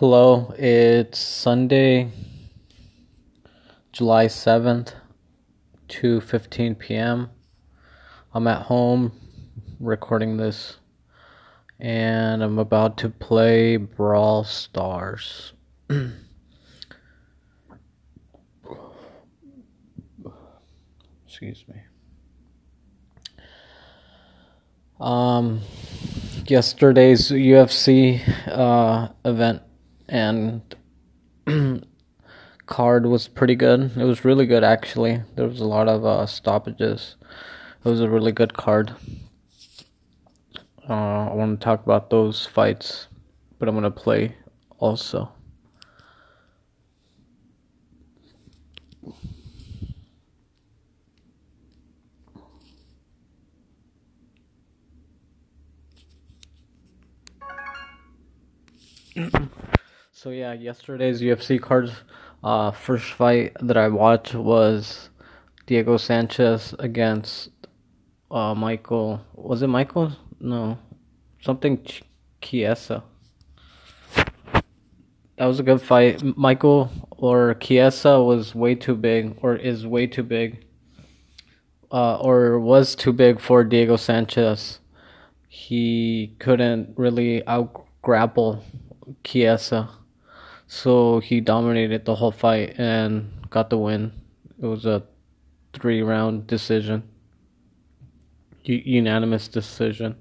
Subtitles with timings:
[0.00, 2.08] Hello, it's Sunday,
[3.92, 4.94] July 7th,
[5.90, 7.28] 2:15 p.m.
[8.32, 9.12] I'm at home
[9.78, 10.78] recording this
[11.78, 15.52] and I'm about to play Brawl Stars.
[21.26, 21.76] Excuse me.
[24.98, 25.60] Um
[26.46, 29.60] yesterday's UFC uh event
[30.10, 30.60] and
[32.66, 33.96] card was pretty good.
[33.96, 35.22] It was really good actually.
[35.36, 37.16] There was a lot of uh, stoppages.
[37.84, 38.92] It was a really good card.
[40.88, 43.06] Uh, I want to talk about those fights,
[43.58, 44.34] but I'm gonna play
[44.78, 45.32] also.
[60.22, 61.92] So yeah, yesterday's UFC cards.
[62.44, 65.08] Uh, first fight that I watched was
[65.64, 67.48] Diego Sanchez against
[68.30, 69.22] uh, Michael.
[69.32, 70.12] Was it Michael?
[70.38, 70.76] No,
[71.40, 72.02] something Ch-
[72.42, 73.02] Chiesa.
[75.38, 76.22] That was a good fight.
[76.36, 80.66] Michael or Chiesa was way too big, or is way too big,
[81.90, 84.80] uh, or was too big for Diego Sanchez.
[85.48, 88.62] He couldn't really out grapple
[89.24, 89.88] Chiesa.
[90.72, 94.12] So he dominated the whole fight and got the win.
[94.62, 95.02] It was a
[95.72, 97.02] three round decision,
[98.62, 100.14] U- unanimous decision.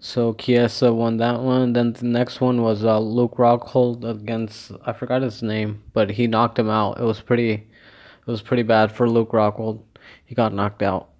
[0.00, 1.72] So Chiesa won that one.
[1.72, 6.26] Then the next one was uh, Luke Rockhold against I forgot his name, but he
[6.26, 6.98] knocked him out.
[6.98, 9.80] It was pretty, it was pretty bad for Luke Rockhold.
[10.24, 11.10] He got knocked out,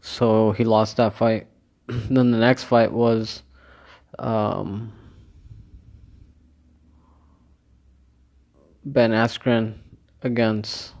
[0.00, 1.46] so he lost that fight.
[1.86, 3.44] then the next fight was,
[4.18, 4.92] um,
[8.86, 9.74] Ben Askren
[10.22, 10.94] against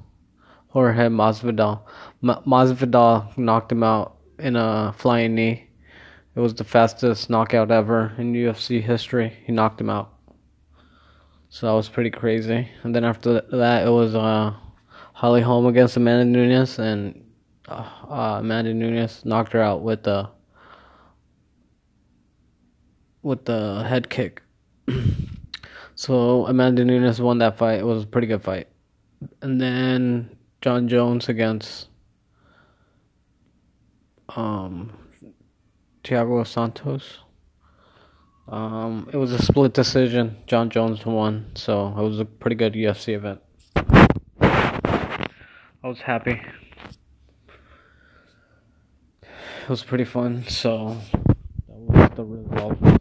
[0.70, 1.82] Jorge Masvidal.
[2.20, 5.68] Ma- Masvidal knocked him out in a flying knee.
[6.34, 9.32] It was the fastest knockout ever in UFC history.
[9.46, 10.12] He knocked him out.
[11.48, 12.68] So that was pretty crazy.
[12.82, 14.52] And then after that, it was uh,
[15.12, 17.24] Holly Holm against Amanda Nunes, and
[17.68, 20.28] uh, uh, Amanda Nunes knocked her out with the
[23.22, 24.42] with the head kick.
[25.96, 27.80] So Amanda Nunes won that fight.
[27.80, 28.68] It was a pretty good fight.
[29.40, 31.88] And then Jon Jones against
[34.28, 34.92] um
[36.04, 37.20] Thiago Santos.
[38.46, 40.36] Um, it was a split decision.
[40.46, 43.40] Jon Jones won, so it was a pretty good UFC event.
[44.38, 45.28] I
[45.82, 46.40] was happy.
[49.22, 51.00] It was pretty fun, so
[51.66, 53.00] that was the result.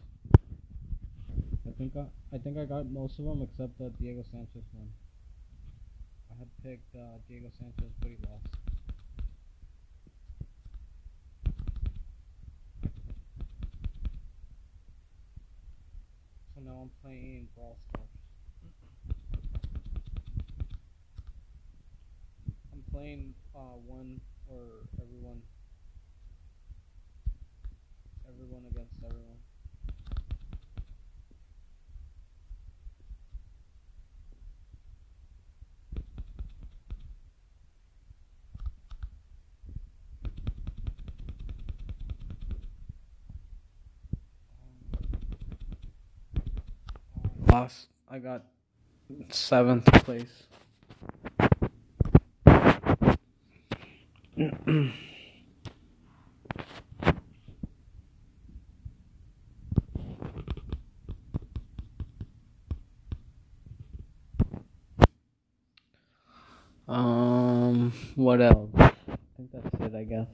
[1.85, 4.89] I think I, I think I got most of them except the Diego Sanchez one.
[6.31, 8.47] I had picked uh, Diego Sanchez, but he lost.
[16.55, 18.07] So now I'm playing Brawl Stars.
[22.73, 24.19] I'm playing uh, one
[24.49, 25.43] or everyone.
[28.27, 29.14] Everyone against everyone.
[47.55, 48.43] I got
[49.29, 50.43] seventh place.
[66.89, 68.69] um, what else?
[68.77, 68.91] I
[69.37, 69.95] think that's it.
[69.95, 70.27] I guess.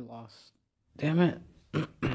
[0.00, 0.52] I lost.
[0.96, 1.38] Damn it.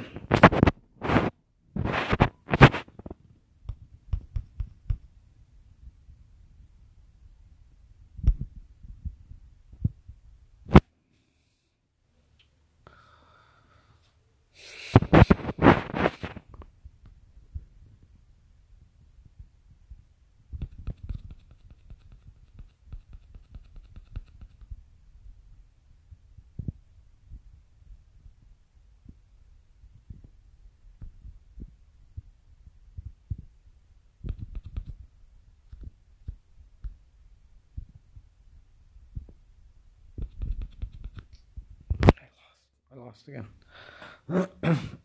[43.16, 45.00] Lost again.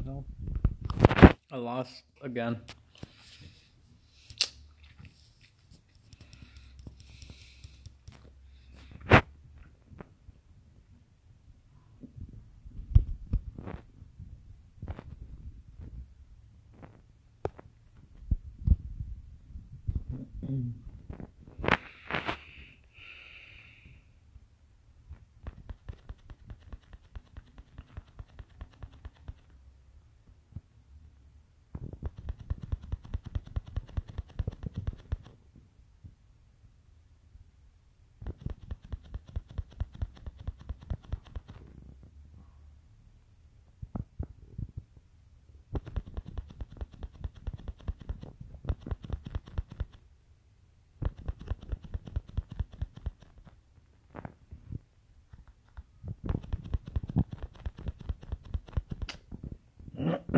[0.00, 0.24] Hell?
[1.50, 2.56] I lost again.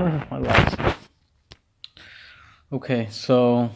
[0.30, 0.76] Lost.
[2.70, 3.70] Okay, so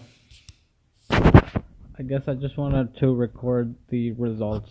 [1.11, 4.71] I guess I just wanted to record the results.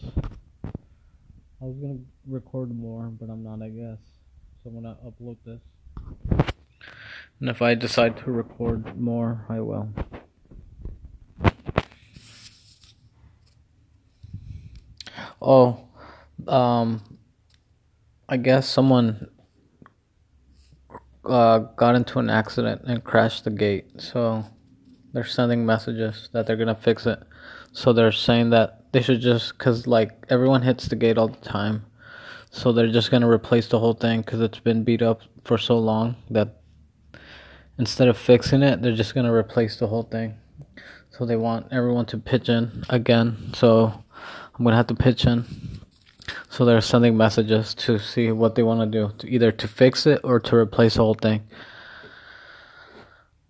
[0.63, 3.97] I was gonna record more, but I'm not, I guess.
[4.63, 5.59] So I'm gonna upload this.
[7.39, 9.89] And if I decide to record more, I will.
[15.41, 15.87] Oh,
[16.47, 17.01] um,
[18.29, 19.31] I guess someone
[21.27, 24.01] uh, got into an accident and crashed the gate.
[24.01, 24.43] So
[25.13, 27.21] they're sending messages that they're gonna fix it.
[27.71, 31.37] So they're saying that they should just, cause like everyone hits the gate all the
[31.37, 31.85] time.
[32.51, 35.77] So they're just gonna replace the whole thing because it's been beat up for so
[35.77, 36.61] long that
[37.77, 40.35] instead of fixing it, they're just gonna replace the whole thing.
[41.11, 43.51] So they want everyone to pitch in again.
[43.53, 44.03] So
[44.57, 45.45] I'm gonna have to pitch in.
[46.57, 50.07] So they're sending messages to see what they want to do, to either to fix
[50.07, 51.43] it or to replace the whole thing.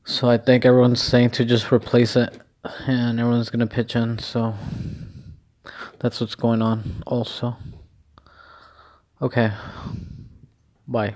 [0.04, 2.38] So I think everyone's saying to just replace it,
[2.86, 4.19] and everyone's gonna pitch in.
[4.19, 4.56] So
[6.00, 7.01] that's what's going on.
[7.07, 7.56] Also,
[9.21, 9.54] okay,
[10.86, 11.15] bye.